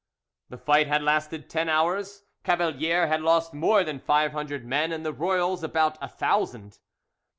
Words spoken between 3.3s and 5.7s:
more than five hundred men, and the royals